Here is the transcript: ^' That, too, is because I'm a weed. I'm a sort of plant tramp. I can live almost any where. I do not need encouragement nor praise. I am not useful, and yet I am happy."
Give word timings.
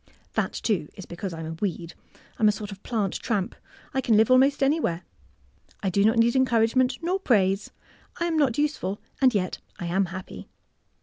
^' 0.31 0.33
That, 0.33 0.53
too, 0.53 0.87
is 0.95 1.05
because 1.05 1.31
I'm 1.31 1.45
a 1.45 1.51
weed. 1.53 1.93
I'm 2.39 2.47
a 2.47 2.51
sort 2.51 2.71
of 2.71 2.81
plant 2.81 3.19
tramp. 3.21 3.53
I 3.93 4.01
can 4.01 4.17
live 4.17 4.31
almost 4.31 4.63
any 4.63 4.79
where. 4.79 5.03
I 5.83 5.91
do 5.91 6.03
not 6.03 6.17
need 6.17 6.35
encouragement 6.35 6.97
nor 7.03 7.19
praise. 7.19 7.69
I 8.19 8.25
am 8.25 8.35
not 8.35 8.57
useful, 8.57 8.99
and 9.21 9.35
yet 9.35 9.59
I 9.77 9.85
am 9.85 10.05
happy." 10.05 10.49